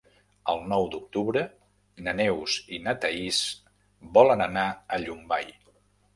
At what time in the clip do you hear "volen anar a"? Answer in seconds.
4.19-5.03